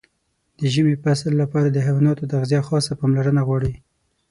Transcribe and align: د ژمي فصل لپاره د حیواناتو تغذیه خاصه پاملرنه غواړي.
د 0.59 0.61
ژمي 0.73 0.95
فصل 1.03 1.31
لپاره 1.41 1.67
د 1.69 1.77
حیواناتو 1.85 2.29
تغذیه 2.33 2.61
خاصه 2.69 2.91
پاملرنه 2.99 3.41
غواړي. 3.47 3.73